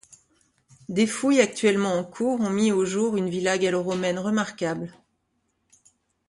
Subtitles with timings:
[0.89, 4.97] Des fouilles actuellement en cours ont mis au jour une villa gallo-romaine remarquable.